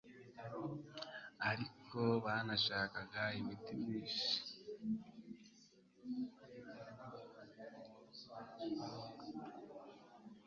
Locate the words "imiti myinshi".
3.39-4.33